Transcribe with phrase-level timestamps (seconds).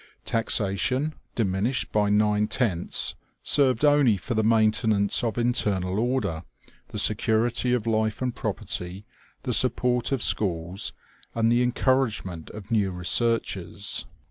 [0.25, 3.13] Taxation, diminished by nine tenths,
[3.43, 6.41] served only for the maintenance of internal order,
[6.87, 9.05] the security of life and property,
[9.43, 10.91] the support of schools,
[11.35, 14.07] and the encouragement of new researches.